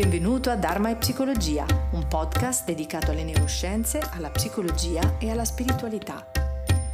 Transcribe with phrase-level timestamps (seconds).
[0.00, 6.24] Benvenuto a Dharma e Psicologia, un podcast dedicato alle neuroscienze, alla psicologia e alla spiritualità.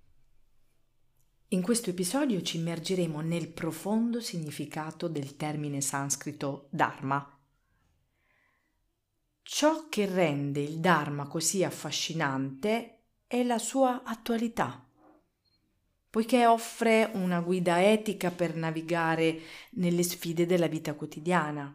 [1.53, 7.39] In questo episodio ci immergeremo nel profondo significato del termine sanscrito Dharma.
[9.43, 14.83] Ciò che rende il Dharma così affascinante è la sua attualità,
[16.09, 19.39] poiché offre una guida etica per navigare
[19.73, 21.71] nelle sfide della vita quotidiana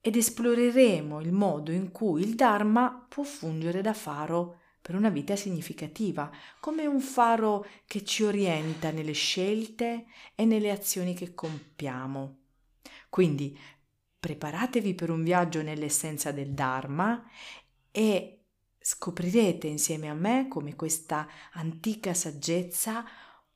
[0.00, 5.34] ed esploreremo il modo in cui il Dharma può fungere da faro per una vita
[5.34, 10.04] significativa, come un faro che ci orienta nelle scelte
[10.34, 12.36] e nelle azioni che compiamo.
[13.08, 13.58] Quindi
[14.20, 17.26] preparatevi per un viaggio nell'essenza del Dharma
[17.90, 18.42] e
[18.78, 23.06] scoprirete insieme a me come questa antica saggezza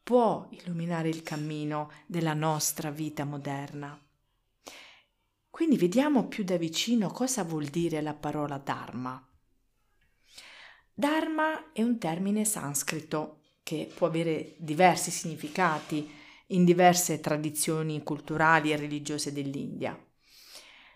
[0.03, 4.03] può illuminare il cammino della nostra vita moderna.
[5.51, 9.28] Quindi vediamo più da vicino cosa vuol dire la parola Dharma.
[10.99, 16.11] Dharma è un termine sanscrito che può avere diversi significati
[16.49, 19.97] in diverse tradizioni culturali e religiose dell'India.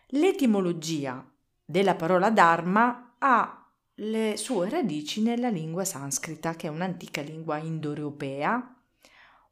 [0.06, 1.24] L'etimologia
[1.64, 3.64] della parola Dharma ha
[3.94, 8.82] le sue radici nella lingua sanscrita, che è un'antica lingua indoeuropea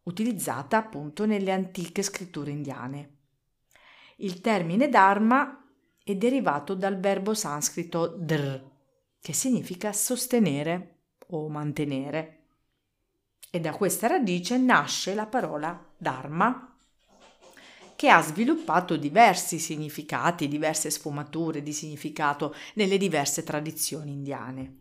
[0.02, 3.18] utilizzata appunto nelle antiche scritture indiane.
[4.16, 5.64] Il termine Dharma
[6.02, 8.69] è derivato dal verbo sanscrito dr,
[9.20, 10.98] che significa sostenere
[11.28, 12.38] o mantenere.
[13.50, 16.76] E da questa radice nasce la parola Dharma,
[17.96, 24.78] che ha sviluppato diversi significati, diverse sfumature di significato nelle diverse tradizioni indiane.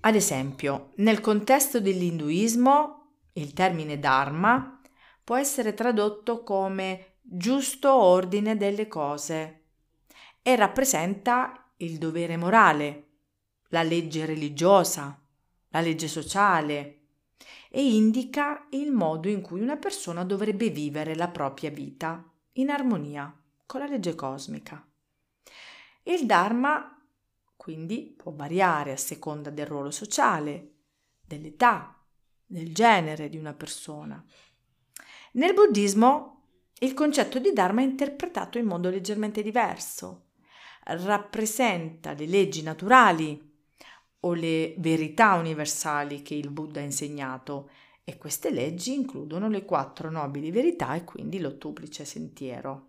[0.00, 4.80] Ad esempio, nel contesto dell'induismo, il termine Dharma
[5.22, 9.64] può essere tradotto come giusto ordine delle cose
[10.42, 13.06] e rappresenta il dovere morale,
[13.68, 15.18] la legge religiosa,
[15.68, 16.96] la legge sociale
[17.70, 22.24] e indica il modo in cui una persona dovrebbe vivere la propria vita
[22.54, 23.32] in armonia
[23.64, 24.84] con la legge cosmica.
[26.02, 26.96] Il Dharma
[27.56, 30.72] quindi può variare a seconda del ruolo sociale,
[31.24, 31.96] dell'età,
[32.44, 34.22] del genere di una persona.
[35.32, 36.42] Nel buddismo
[36.80, 40.29] il concetto di Dharma è interpretato in modo leggermente diverso
[40.96, 43.48] rappresenta le leggi naturali
[44.20, 47.70] o le verità universali che il Buddha ha insegnato
[48.04, 52.88] e queste leggi includono le quattro nobili verità e quindi l'ottuplice sentiero.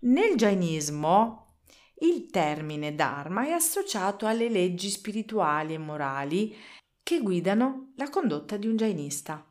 [0.00, 1.58] Nel Jainismo
[2.00, 6.56] il termine Dharma è associato alle leggi spirituali e morali
[7.02, 9.49] che guidano la condotta di un Jainista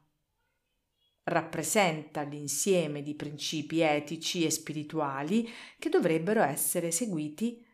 [1.30, 7.66] rappresenta l'insieme di principi etici e spirituali che dovrebbero essere seguiti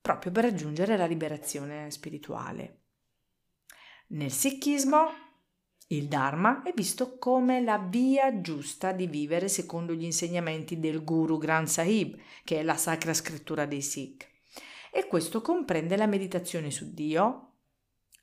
[0.00, 2.82] proprio per raggiungere la liberazione spirituale.
[4.08, 5.24] Nel Sikhismo
[5.88, 11.38] il Dharma è visto come la via giusta di vivere secondo gli insegnamenti del Guru
[11.38, 14.28] Granth Sahib, che è la sacra scrittura dei Sikh.
[14.92, 17.52] E questo comprende la meditazione su Dio,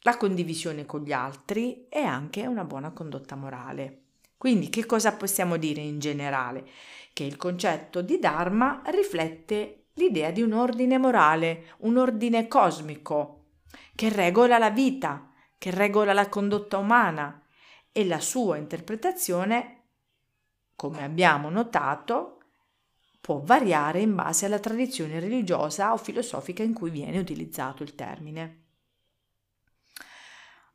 [0.02, 4.03] la condivisione con gli altri e anche una buona condotta morale.
[4.44, 6.68] Quindi che cosa possiamo dire in generale?
[7.14, 13.46] Che il concetto di Dharma riflette l'idea di un ordine morale, un ordine cosmico,
[13.96, 17.42] che regola la vita, che regola la condotta umana
[17.90, 19.84] e la sua interpretazione,
[20.76, 22.40] come abbiamo notato,
[23.22, 28.63] può variare in base alla tradizione religiosa o filosofica in cui viene utilizzato il termine.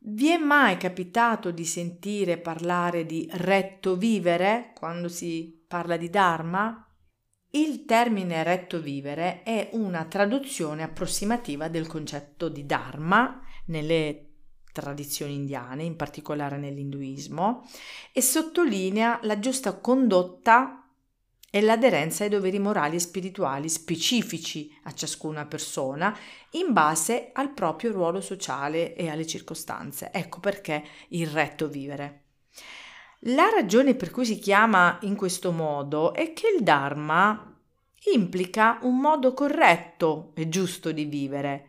[0.01, 6.87] Vi è mai capitato di sentire parlare di retto vivere quando si parla di Dharma?
[7.51, 14.29] Il termine retto vivere è una traduzione approssimativa del concetto di Dharma nelle
[14.73, 17.67] tradizioni indiane, in particolare nell'induismo,
[18.13, 20.88] e sottolinea la giusta condotta
[21.51, 26.17] e l'aderenza ai doveri morali e spirituali specifici a ciascuna persona
[26.53, 30.11] in base al proprio ruolo sociale e alle circostanze.
[30.13, 32.25] Ecco perché il retto vivere.
[33.23, 37.57] La ragione per cui si chiama in questo modo è che il Dharma
[38.13, 41.67] implica un modo corretto e giusto di vivere,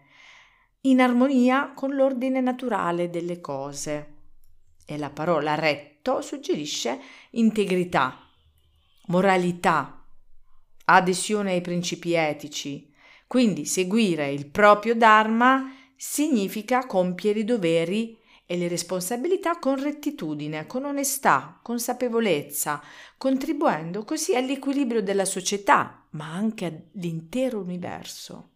[0.82, 4.18] in armonia con l'ordine naturale delle cose.
[4.86, 7.00] E la parola retto suggerisce
[7.32, 8.29] integrità,
[9.10, 10.04] moralità,
[10.86, 12.92] adesione ai principi etici.
[13.28, 20.86] Quindi seguire il proprio Dharma significa compiere i doveri e le responsabilità con rettitudine, con
[20.86, 22.82] onestà, consapevolezza,
[23.18, 28.54] contribuendo così all'equilibrio della società, ma anche all'intero universo.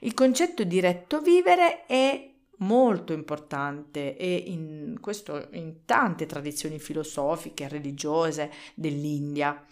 [0.00, 7.64] Il concetto di retto vivere è molto importante e in questo in tante tradizioni filosofiche
[7.64, 9.64] e religiose dell'India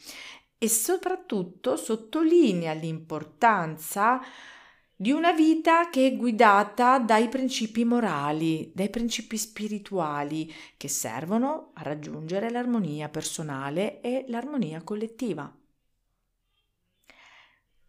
[0.59, 4.21] e soprattutto sottolinea l'importanza
[5.01, 11.83] di una vita che è guidata dai principi morali, dai principi spirituali che servono a
[11.83, 15.57] raggiungere l'armonia personale e l'armonia collettiva.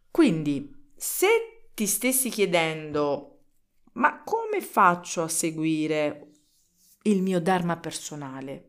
[0.08, 3.29] Quindi, se ti stessi chiedendo
[3.92, 6.28] ma come faccio a seguire
[7.02, 8.66] il mio Dharma personale?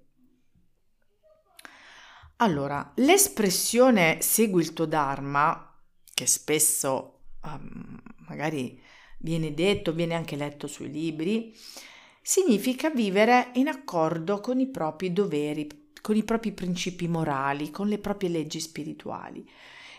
[2.38, 5.78] Allora, l'espressione segui il tuo Dharma,
[6.12, 8.82] che spesso um, magari
[9.20, 11.56] viene detto, viene anche letto sui libri,
[12.22, 18.00] significa vivere in accordo con i propri doveri, con i propri principi morali, con le
[18.00, 19.48] proprie leggi spirituali.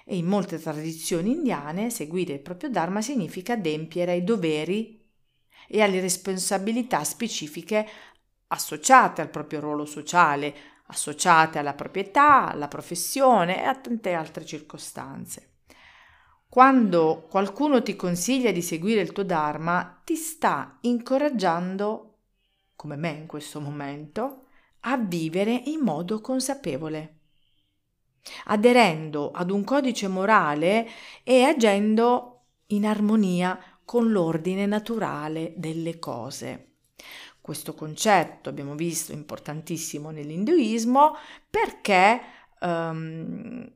[0.04, 5.01] E in molte tradizioni indiane seguire il proprio Dharma significa adempiere ai doveri
[5.68, 7.88] e alle responsabilità specifiche
[8.48, 10.54] associate al proprio ruolo sociale,
[10.86, 15.48] associate alla proprietà, alla professione e a tante altre circostanze.
[16.48, 22.18] Quando qualcuno ti consiglia di seguire il tuo Dharma, ti sta incoraggiando,
[22.76, 24.46] come me in questo momento,
[24.80, 27.20] a vivere in modo consapevole,
[28.46, 30.86] aderendo ad un codice morale
[31.22, 36.74] e agendo in armonia con l'ordine naturale delle cose.
[37.40, 41.16] Questo concetto abbiamo visto importantissimo nell'induismo
[41.50, 42.20] perché
[42.60, 43.68] um,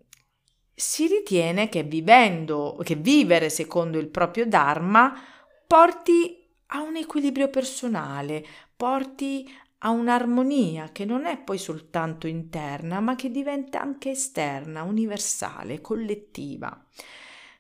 [0.72, 5.18] si ritiene che vivendo, che vivere secondo il proprio Dharma
[5.66, 8.44] porti a un equilibrio personale,
[8.76, 15.80] porti a un'armonia che non è poi soltanto interna, ma che diventa anche esterna, universale,
[15.80, 16.84] collettiva.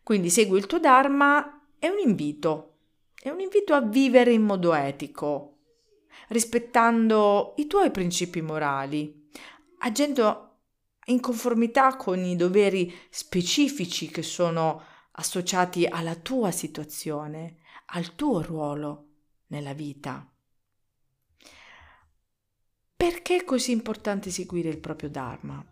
[0.02, 2.78] Quindi segui il tuo Dharma è un invito,
[3.20, 5.58] è un invito a vivere in modo etico,
[6.28, 9.30] rispettando i tuoi principi morali,
[9.78, 10.42] agendo
[11.06, 14.82] in conformità con i doveri specifici che sono
[15.12, 19.08] associati alla tua situazione, al tuo ruolo
[19.48, 20.28] nella vita.
[22.96, 25.64] Perché è così importante seguire il proprio Dharma?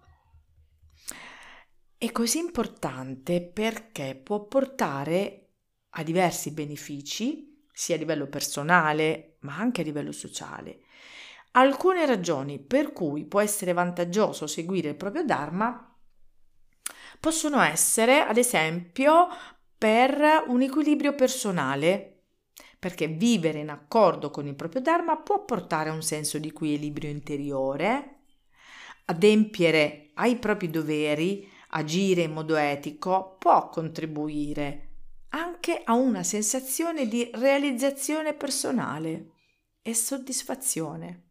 [1.97, 5.44] È così importante perché può portare
[5.97, 10.81] ha diversi benefici, sia a livello personale ma anche a livello sociale.
[11.53, 15.97] Alcune ragioni per cui può essere vantaggioso seguire il proprio Dharma
[17.21, 19.29] possono essere, ad esempio,
[19.79, 22.23] per un equilibrio personale,
[22.79, 27.09] perché vivere in accordo con il proprio Dharma può portare a un senso di equilibrio
[27.09, 28.19] interiore,
[29.07, 34.94] adempiere ai propri doveri, agire in modo etico può contribuire
[35.35, 39.33] anche a una sensazione di realizzazione personale
[39.83, 41.23] e soddisfazione.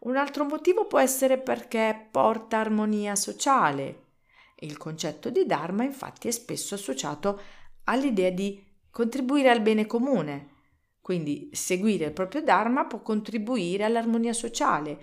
[0.00, 4.00] Un altro motivo può essere perché porta armonia sociale.
[4.58, 7.40] Il concetto di Dharma infatti è spesso associato
[7.84, 10.50] all'idea di contribuire al bene comune.
[11.00, 15.00] Quindi seguire il proprio Dharma può contribuire all'armonia sociale,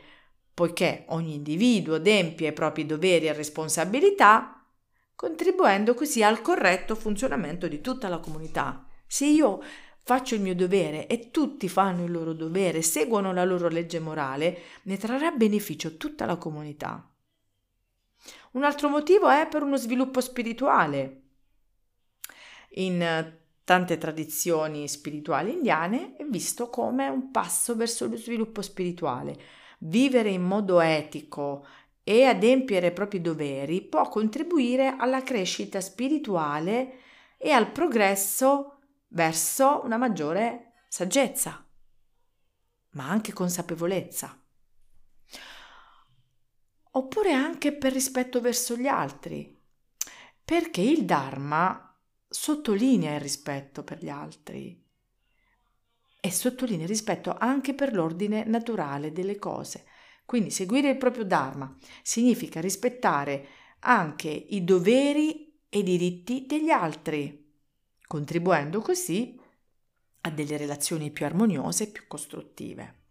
[0.54, 4.59] poiché ogni individuo adempie i propri doveri e responsabilità
[5.20, 8.86] contribuendo così al corretto funzionamento di tutta la comunità.
[9.06, 9.62] Se io
[10.02, 14.62] faccio il mio dovere e tutti fanno il loro dovere, seguono la loro legge morale,
[14.84, 17.06] ne trarrà beneficio tutta la comunità.
[18.52, 21.22] Un altro motivo è per uno sviluppo spirituale.
[22.76, 23.34] In
[23.66, 29.38] tante tradizioni spirituali indiane è visto come un passo verso lo sviluppo spirituale.
[29.80, 31.66] Vivere in modo etico,
[32.10, 37.02] e adempiere i propri doveri può contribuire alla crescita spirituale
[37.38, 41.64] e al progresso verso una maggiore saggezza,
[42.94, 44.36] ma anche consapevolezza.
[46.94, 49.56] oppure anche per rispetto verso gli altri,
[50.44, 51.96] perché il Dharma
[52.28, 54.84] sottolinea il rispetto per gli altri
[56.20, 59.86] e sottolinea il rispetto anche per l'ordine naturale delle cose.
[60.30, 63.48] Quindi seguire il proprio Dharma significa rispettare
[63.80, 67.52] anche i doveri e i diritti degli altri,
[68.06, 69.42] contribuendo così
[70.22, 73.06] a delle relazioni più armoniose e più costruttive.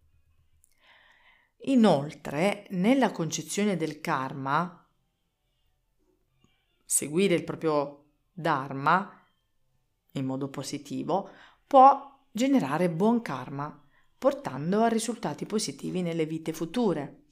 [1.63, 4.89] Inoltre, nella concezione del karma,
[6.85, 9.27] seguire il proprio dharma
[10.11, 11.31] in modo positivo
[11.67, 13.78] può generare buon karma,
[14.19, 17.23] portando a risultati positivi nelle vite future.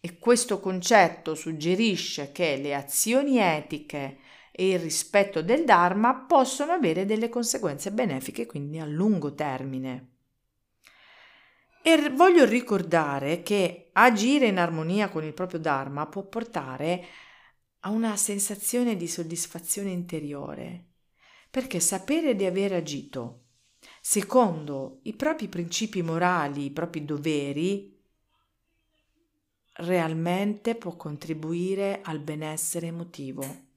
[0.00, 4.18] E questo concetto suggerisce che le azioni etiche
[4.52, 10.08] e il rispetto del Dharma possono avere delle conseguenze benefiche, quindi a lungo termine.
[11.82, 17.04] E voglio ricordare che agire in armonia con il proprio Dharma può portare
[17.80, 20.84] a una sensazione di soddisfazione interiore,
[21.50, 23.39] perché sapere di aver agito
[24.00, 27.98] secondo i propri principi morali, i propri doveri,
[29.74, 33.68] realmente può contribuire al benessere emotivo.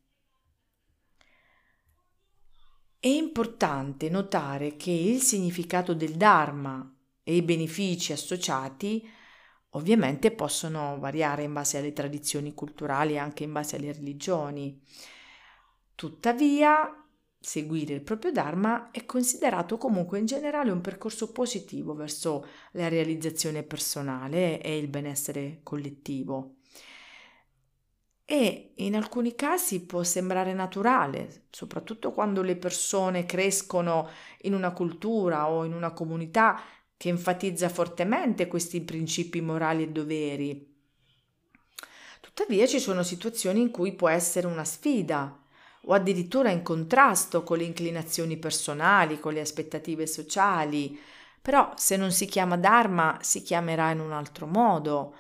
[3.00, 6.90] È importante notare che il significato del Dharma
[7.22, 9.06] e i benefici associati
[9.72, 14.82] ovviamente possono variare in base alle tradizioni culturali e anche in base alle religioni.
[15.96, 17.03] Tuttavia,
[17.44, 23.64] seguire il proprio Dharma è considerato comunque in generale un percorso positivo verso la realizzazione
[23.64, 26.56] personale e il benessere collettivo.
[28.24, 34.10] E in alcuni casi può sembrare naturale, soprattutto quando le persone crescono
[34.44, 36.62] in una cultura o in una comunità
[36.96, 40.74] che enfatizza fortemente questi principi morali e doveri.
[42.22, 45.43] Tuttavia ci sono situazioni in cui può essere una sfida
[45.86, 51.00] o addirittura in contrasto con le inclinazioni personali, con le aspettative sociali.
[51.42, 55.16] Però se non si chiama Dharma si chiamerà in un altro modo,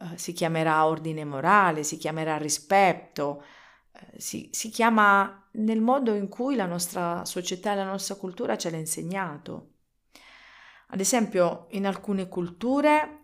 [0.00, 3.44] eh, si chiamerà ordine morale, si chiamerà rispetto,
[3.92, 8.56] eh, si, si chiama nel modo in cui la nostra società e la nostra cultura
[8.56, 9.72] ce l'ha insegnato.
[10.88, 13.20] Ad esempio, in alcune culture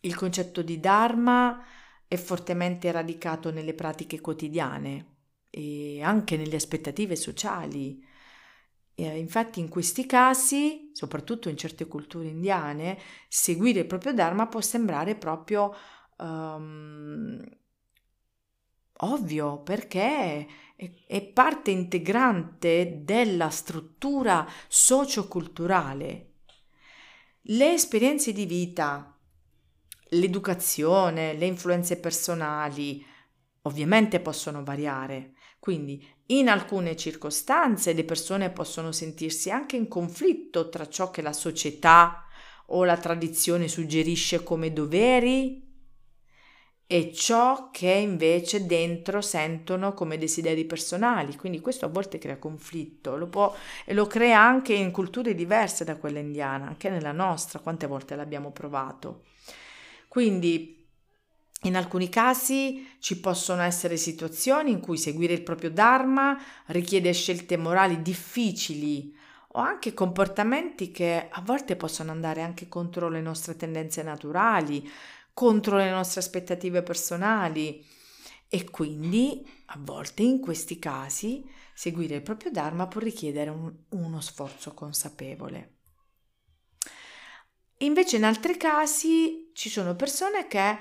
[0.00, 1.62] il concetto di Dharma
[2.08, 5.09] è fortemente radicato nelle pratiche quotidiane
[5.50, 8.02] e anche nelle aspettative sociali.
[8.94, 14.60] E infatti in questi casi, soprattutto in certe culture indiane, seguire il proprio Dharma può
[14.60, 15.74] sembrare proprio
[16.18, 17.42] um,
[19.02, 26.30] ovvio perché è, è parte integrante della struttura socioculturale
[27.44, 29.16] le esperienze di vita,
[30.10, 33.04] l'educazione, le influenze personali,
[33.62, 35.34] ovviamente possono variare.
[35.60, 41.34] Quindi in alcune circostanze le persone possono sentirsi anche in conflitto tra ciò che la
[41.34, 42.24] società
[42.68, 45.68] o la tradizione suggerisce come doveri
[46.86, 51.36] e ciò che invece dentro sentono come desideri personali.
[51.36, 55.84] Quindi questo a volte crea conflitto lo può, e lo crea anche in culture diverse
[55.84, 59.24] da quella indiana, anche nella nostra, quante volte l'abbiamo provato.
[60.08, 60.79] Quindi
[61.62, 67.56] in alcuni casi ci possono essere situazioni in cui seguire il proprio Dharma richiede scelte
[67.56, 69.14] morali difficili
[69.52, 74.88] o anche comportamenti che a volte possono andare anche contro le nostre tendenze naturali,
[75.34, 77.84] contro le nostre aspettative personali
[78.48, 84.20] e quindi a volte in questi casi seguire il proprio Dharma può richiedere un, uno
[84.20, 85.76] sforzo consapevole.
[87.78, 90.78] Invece in altri casi ci sono persone che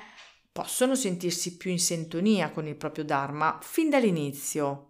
[0.60, 4.88] possono sentirsi più in sintonia con il proprio Dharma fin dall'inizio,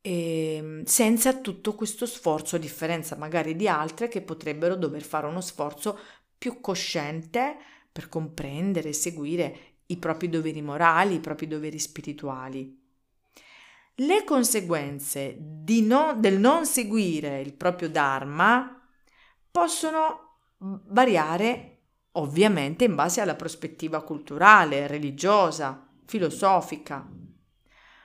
[0.00, 5.26] e ehm, senza tutto questo sforzo, a differenza magari di altre che potrebbero dover fare
[5.26, 5.98] uno sforzo
[6.38, 7.56] più cosciente
[7.92, 9.56] per comprendere e seguire
[9.88, 12.74] i propri doveri morali, i propri doveri spirituali.
[13.96, 18.82] Le conseguenze no, del non seguire il proprio Dharma
[19.50, 21.75] possono variare
[22.18, 27.06] ovviamente in base alla prospettiva culturale, religiosa, filosofica.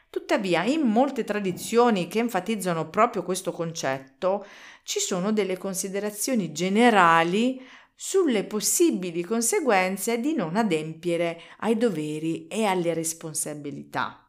[0.09, 4.45] Tuttavia, in molte tradizioni che enfatizzano proprio questo concetto,
[4.83, 7.61] ci sono delle considerazioni generali
[7.95, 14.27] sulle possibili conseguenze di non adempiere ai doveri e alle responsabilità.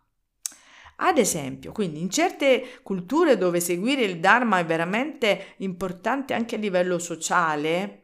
[0.96, 6.58] Ad esempio, quindi in certe culture dove seguire il Dharma è veramente importante anche a
[6.58, 8.01] livello sociale,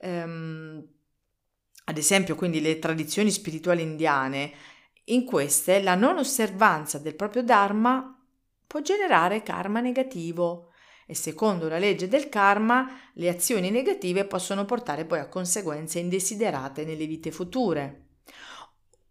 [0.00, 0.84] ehm,
[1.84, 4.52] ad esempio quindi le tradizioni spirituali indiane,
[5.04, 8.16] in queste la non osservanza del proprio Dharma
[8.66, 10.70] può generare karma negativo
[11.06, 16.84] e secondo la legge del karma le azioni negative possono portare poi a conseguenze indesiderate
[16.84, 18.04] nelle vite future.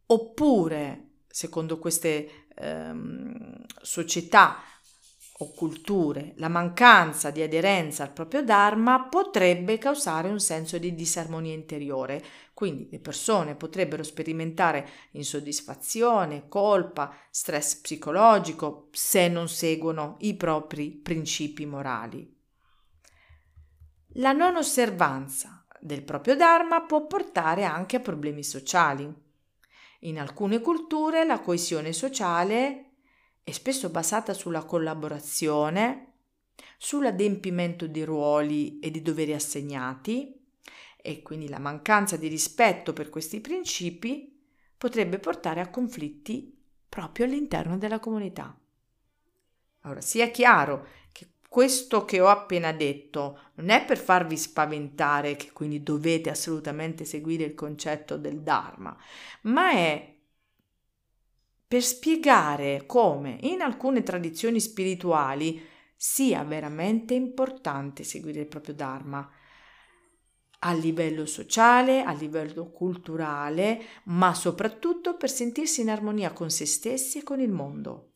[0.06, 4.62] Oppure, secondo queste ehm, società
[5.42, 11.54] o culture, la mancanza di aderenza al proprio Dharma potrebbe causare un senso di disarmonia
[11.54, 12.22] interiore.
[12.54, 21.66] Quindi le persone potrebbero sperimentare insoddisfazione, colpa, stress psicologico se non seguono i propri principi
[21.66, 22.36] morali.
[24.16, 29.10] La non osservanza del proprio Dharma può portare anche a problemi sociali.
[30.00, 32.89] In alcune culture la coesione sociale
[33.50, 36.14] è spesso basata sulla collaborazione,
[36.78, 40.40] sull'adempimento di ruoli e di doveri assegnati
[41.02, 44.40] e quindi la mancanza di rispetto per questi principi
[44.78, 46.56] potrebbe portare a conflitti
[46.88, 48.56] proprio all'interno della comunità.
[49.86, 55.52] Ora sia chiaro che questo che ho appena detto non è per farvi spaventare che
[55.54, 58.96] quindi dovete assolutamente seguire il concetto del Dharma,
[59.42, 60.18] ma è
[61.70, 65.64] per spiegare come in alcune tradizioni spirituali
[65.96, 69.32] sia veramente importante seguire il proprio Dharma
[70.62, 77.20] a livello sociale, a livello culturale, ma soprattutto per sentirsi in armonia con se stessi
[77.20, 78.14] e con il mondo.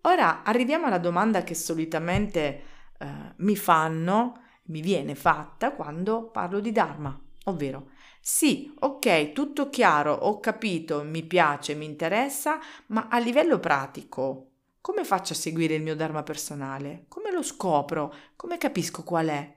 [0.00, 2.62] Ora arriviamo alla domanda che solitamente
[2.98, 7.91] eh, mi fanno, mi viene fatta quando parlo di Dharma, ovvero
[8.24, 14.50] sì, ok, tutto chiaro, ho capito, mi piace, mi interessa, ma a livello pratico,
[14.80, 17.06] come faccio a seguire il mio Dharma personale?
[17.08, 18.14] Come lo scopro?
[18.36, 19.56] Come capisco qual è?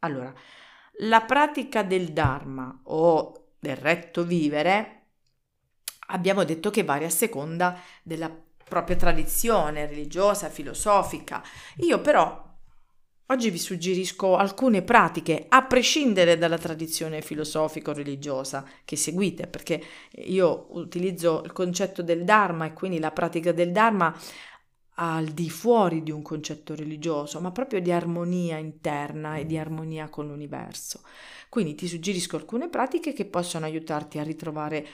[0.00, 0.32] Allora,
[0.98, 4.98] la pratica del Dharma o del retto vivere
[6.08, 8.30] abbiamo detto che varia a seconda della
[8.64, 11.42] propria tradizione religiosa, filosofica.
[11.78, 12.41] Io però
[13.26, 19.82] Oggi vi suggerisco alcune pratiche, a prescindere dalla tradizione filosofico-religiosa che seguite, perché
[20.24, 24.14] io utilizzo il concetto del Dharma e quindi la pratica del Dharma
[24.96, 30.08] al di fuori di un concetto religioso, ma proprio di armonia interna e di armonia
[30.08, 31.00] con l'universo.
[31.48, 34.86] Quindi ti suggerisco alcune pratiche che possono aiutarti a ritrovare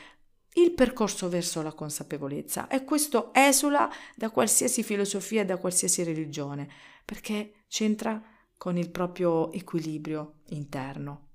[0.54, 6.68] il percorso verso la consapevolezza e questo esula da qualsiasi filosofia, da qualsiasi religione
[7.04, 8.20] perché c'entra
[8.56, 11.26] con il proprio equilibrio interno.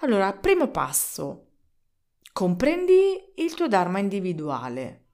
[0.00, 1.46] Allora, primo passo,
[2.32, 5.04] comprendi il tuo Dharma individuale.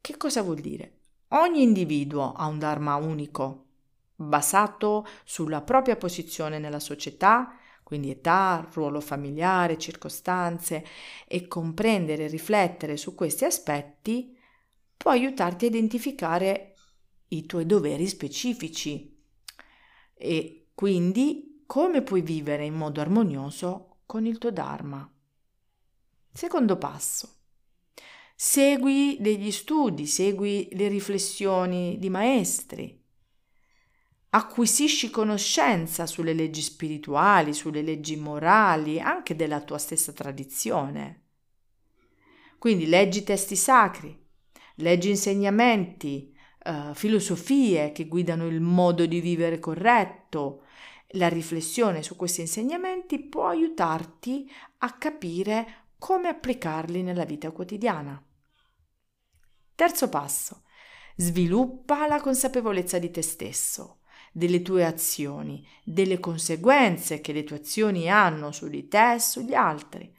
[0.00, 0.98] Che cosa vuol dire?
[1.28, 3.66] Ogni individuo ha un Dharma unico,
[4.16, 10.84] basato sulla propria posizione nella società, quindi età, ruolo familiare, circostanze,
[11.26, 14.36] e comprendere e riflettere su questi aspetti
[14.96, 16.69] può aiutarti a identificare
[17.32, 19.18] i tuoi doveri specifici
[20.14, 25.08] e quindi come puoi vivere in modo armonioso con il tuo Dharma.
[26.32, 27.36] Secondo passo.
[28.34, 32.98] Segui degli studi, segui le riflessioni di maestri.
[34.30, 41.24] Acquisisci conoscenza sulle leggi spirituali, sulle leggi morali, anche della tua stessa tradizione.
[42.58, 44.16] Quindi leggi testi sacri,
[44.76, 46.29] leggi insegnamenti,
[46.64, 50.64] uh, filosofie che guidano il modo di vivere corretto.
[51.14, 58.22] La riflessione su questi insegnamenti può aiutarti a capire come applicarli nella vita quotidiana.
[59.74, 60.62] Terzo passo.
[61.16, 64.00] Sviluppa la consapevolezza di te stesso,
[64.32, 69.52] delle tue azioni, delle conseguenze che le tue azioni hanno su di te e sugli
[69.52, 70.14] altri,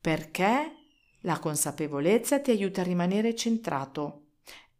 [0.00, 0.72] perché
[1.20, 4.23] la consapevolezza ti aiuta a rimanere centrato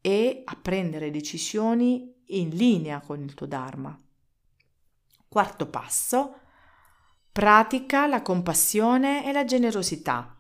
[0.07, 3.99] e a prendere decisioni in linea con il tuo Dharma.
[5.27, 6.41] Quarto passo,
[7.33, 10.39] pratica la compassione e la generosità,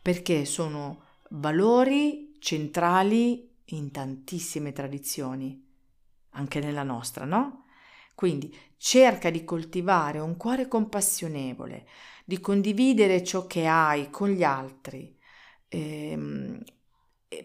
[0.00, 5.60] perché sono valori centrali in tantissime tradizioni,
[6.30, 7.64] anche nella nostra, no?
[8.14, 11.88] Quindi cerca di coltivare un cuore compassionevole,
[12.24, 15.18] di condividere ciò che hai con gli altri,
[15.66, 16.62] ehm,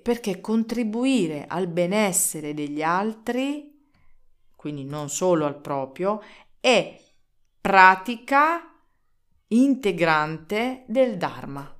[0.01, 3.89] perché contribuire al benessere degli altri,
[4.55, 6.21] quindi non solo al proprio,
[6.59, 6.99] è
[7.61, 8.73] pratica
[9.47, 11.73] integrante del Dharma.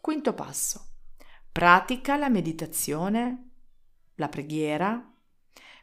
[0.00, 0.86] Quinto passo.
[1.50, 3.50] Pratica la meditazione,
[4.16, 5.12] la preghiera,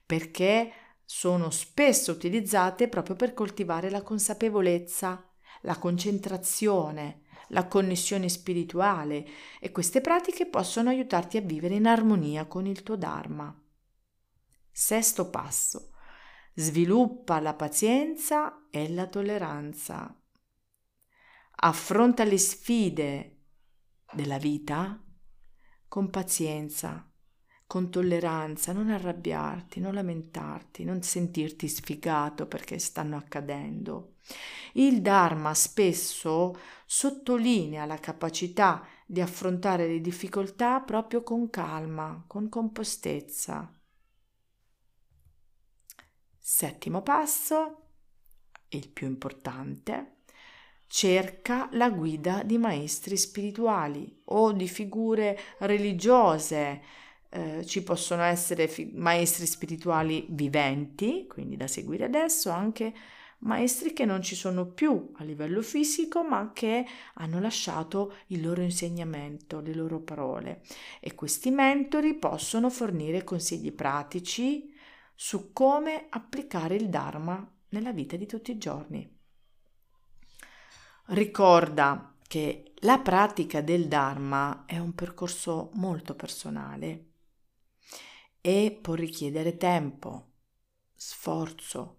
[0.05, 0.71] perché
[1.05, 5.27] sono spesso utilizzate proprio per coltivare la consapevolezza,
[5.61, 9.25] la concentrazione, la connessione spirituale
[9.59, 13.55] e queste pratiche possono aiutarti a vivere in armonia con il tuo Dharma.
[14.71, 15.91] Sesto passo.
[16.53, 20.13] Sviluppa la pazienza e la tolleranza.
[21.61, 23.37] Affronta le sfide
[24.13, 25.01] della vita
[25.87, 27.09] con pazienza,
[27.65, 34.15] con tolleranza, non arrabbiarti, non lamentarti, non sentirti sfigato perché stanno accadendo.
[34.73, 43.73] Il Dharma spesso sottolinea la capacità di affrontare le difficoltà proprio con calma, con compostezza.
[46.37, 47.83] Settimo passo,
[48.69, 50.17] il più importante,
[50.87, 56.81] cerca la guida di maestri spirituali o di figure religiose.
[57.29, 62.93] Eh, ci possono essere fi- maestri spirituali viventi, quindi da seguire adesso, anche
[63.39, 68.61] maestri che non ci sono più a livello fisico, ma che hanno lasciato il loro
[68.61, 70.61] insegnamento, le loro parole.
[70.99, 74.73] E questi mentori possono fornire consigli pratici
[75.15, 79.17] su come applicare il Dharma nella vita di tutti i giorni.
[81.07, 87.05] Ricorda che la pratica del Dharma è un percorso molto personale
[88.41, 90.33] e può richiedere tempo,
[90.93, 91.98] sforzo,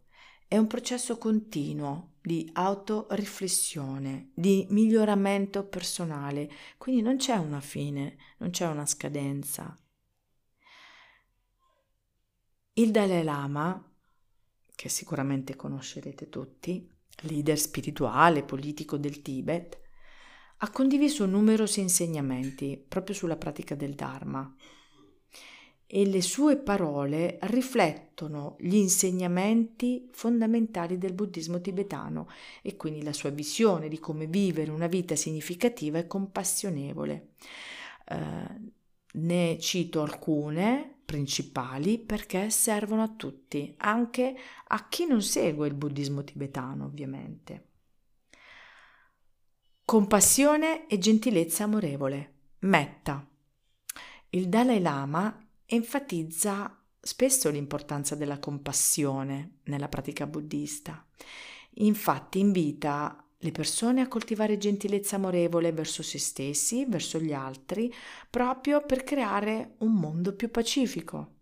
[0.50, 8.50] è un processo continuo di autoriflessione, di miglioramento personale, quindi non c'è una fine, non
[8.50, 9.78] c'è una scadenza.
[12.72, 13.80] Il Dalai Lama,
[14.74, 16.84] che sicuramente conoscerete tutti,
[17.20, 19.80] leader spirituale, politico del Tibet,
[20.56, 24.52] ha condiviso numerosi insegnamenti proprio sulla pratica del Dharma
[25.92, 32.28] e le sue parole riflettono gli insegnamenti fondamentali del buddismo tibetano
[32.62, 37.30] e quindi la sua visione di come vivere una vita significativa e compassionevole.
[38.04, 38.16] Eh,
[39.14, 44.36] ne cito alcune principali perché servono a tutti, anche
[44.68, 47.66] a chi non segue il buddismo tibetano, ovviamente.
[49.84, 52.34] Compassione e gentilezza amorevole.
[52.60, 53.28] Metta.
[54.28, 61.06] Il Dalai Lama enfatizza spesso l'importanza della compassione nella pratica buddista.
[61.74, 67.92] Infatti invita le persone a coltivare gentilezza amorevole verso se stessi, verso gli altri,
[68.28, 71.36] proprio per creare un mondo più pacifico.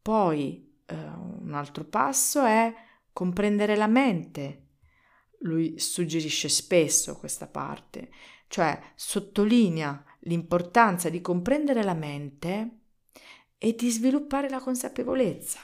[0.00, 2.72] Poi eh, un altro passo è
[3.12, 4.66] comprendere la mente.
[5.40, 8.10] Lui suggerisce spesso questa parte,
[8.46, 12.70] cioè sottolinea l'importanza di comprendere la mente
[13.58, 15.60] e di sviluppare la consapevolezza.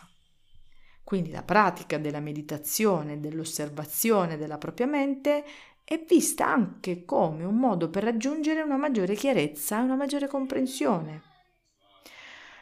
[1.05, 5.45] Quindi la pratica della meditazione, dell'osservazione della propria mente
[5.85, 11.31] è vista anche come un modo per raggiungere una maggiore chiarezza e una maggiore comprensione.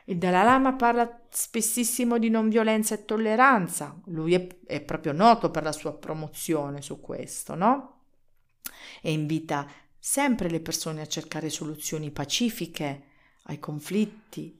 [0.06, 5.50] Il Dalai Lama parla spessissimo di non violenza e tolleranza, lui è, è proprio noto
[5.50, 7.98] per la sua promozione su questo, no?
[9.02, 9.68] E invita
[10.00, 13.04] sempre le persone a cercare soluzioni pacifiche
[13.44, 14.58] ai conflitti,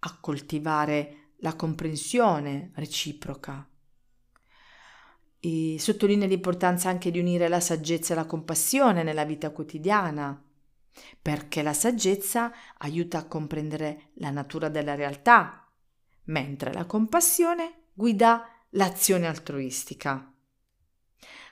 [0.00, 3.66] a coltivare la comprensione reciproca.
[5.42, 10.42] E sottolinea l'importanza anche di unire la saggezza e la compassione nella vita quotidiana,
[11.22, 15.66] perché la saggezza aiuta a comprendere la natura della realtà,
[16.24, 20.34] mentre la compassione guida l'azione altruistica.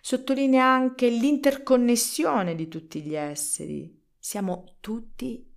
[0.01, 4.01] Sottolinea anche l'interconnessione di tutti gli esseri.
[4.19, 5.49] Siamo tutti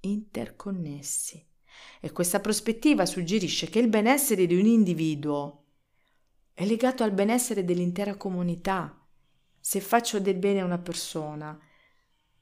[0.00, 1.44] interconnessi.
[2.00, 5.64] E questa prospettiva suggerisce che il benessere di un individuo
[6.52, 8.98] è legato al benessere dell'intera comunità.
[9.58, 11.58] Se faccio del bene a una persona,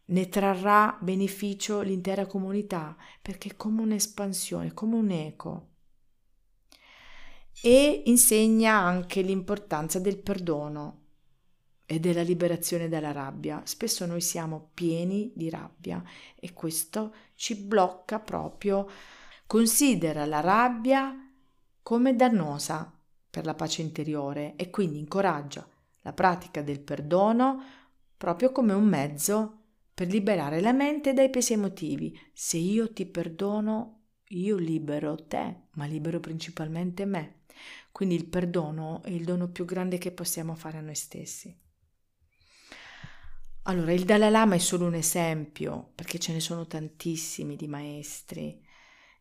[0.06, 5.68] ne trarrà beneficio l'intera comunità, perché è come un'espansione, come un eco.
[7.62, 10.99] E insegna anche l'importanza del perdono
[11.90, 13.62] e della liberazione dalla rabbia.
[13.64, 16.00] Spesso noi siamo pieni di rabbia
[16.36, 18.88] e questo ci blocca proprio
[19.44, 21.12] considera la rabbia
[21.82, 22.96] come dannosa
[23.28, 25.68] per la pace interiore e quindi incoraggia
[26.02, 27.60] la pratica del perdono
[28.16, 29.58] proprio come un mezzo
[29.92, 32.16] per liberare la mente dai pesi emotivi.
[32.32, 37.40] Se io ti perdono, io libero te, ma libero principalmente me.
[37.90, 41.68] Quindi il perdono è il dono più grande che possiamo fare a noi stessi.
[43.70, 48.60] Allora, il Dalai Lama è solo un esempio, perché ce ne sono tantissimi di maestri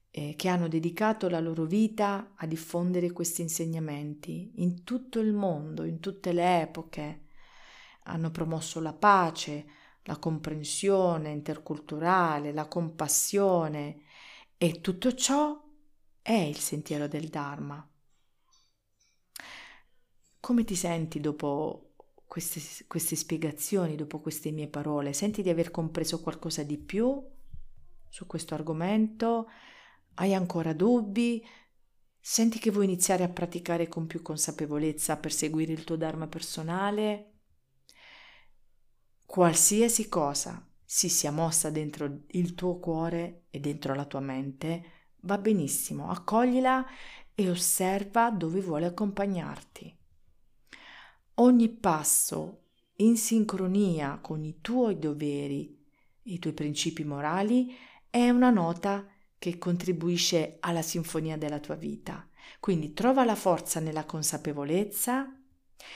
[0.09, 5.83] eh, che hanno dedicato la loro vita a diffondere questi insegnamenti in tutto il mondo,
[5.83, 7.25] in tutte le epoche.
[8.05, 9.67] Hanno promosso la pace,
[10.05, 14.01] la comprensione interculturale, la compassione
[14.57, 15.63] e tutto ciò
[16.23, 17.87] è il sentiero del Dharma.
[20.39, 21.88] Come ti senti dopo
[22.29, 25.13] queste, queste spiegazioni, dopo queste mie parole?
[25.13, 27.21] Senti di aver compreso qualcosa di più
[28.07, 29.49] su questo argomento?
[30.13, 31.43] Hai ancora dubbi?
[32.19, 37.31] Senti che vuoi iniziare a praticare con più consapevolezza per seguire il tuo Dharma personale?
[39.25, 44.83] Qualsiasi cosa si sia mossa dentro il tuo cuore e dentro la tua mente,
[45.21, 46.85] va benissimo, accoglila
[47.33, 49.98] e osserva dove vuole accompagnarti.
[51.41, 52.63] Ogni passo
[52.97, 55.73] in sincronia con i tuoi doveri
[56.21, 57.73] e i tuoi principi morali
[58.09, 62.27] è una nota che contribuisce alla sinfonia della tua vita.
[62.59, 65.33] Quindi trova la forza nella consapevolezza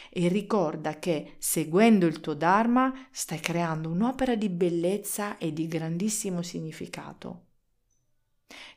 [0.10, 6.42] e ricorda che seguendo il tuo Dharma stai creando un'opera di bellezza e di grandissimo
[6.42, 7.48] significato.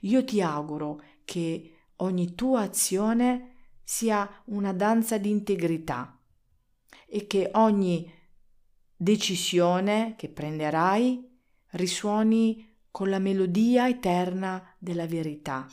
[0.01, 3.53] Io ti auguro che ogni tua azione
[3.85, 6.16] sia una danza di integrità
[7.07, 8.13] e che ogni
[8.97, 11.25] decisione che prenderai
[11.71, 15.67] risuoni con la melodia eterna della verità.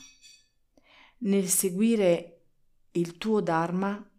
[1.18, 2.42] Nel seguire
[2.92, 4.10] il tuo Dharma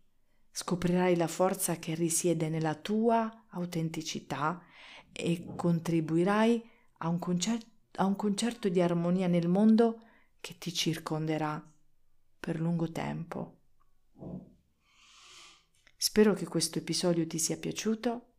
[0.51, 4.61] scoprirai la forza che risiede nella tua autenticità
[5.11, 10.01] e contribuirai a un, concerto, a un concerto di armonia nel mondo
[10.39, 11.63] che ti circonderà
[12.39, 13.59] per lungo tempo.
[15.97, 18.33] Spero che questo episodio ti sia piaciuto,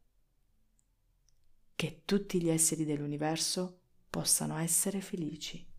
[1.74, 5.74] che tutti gli esseri dell'universo possano essere felici.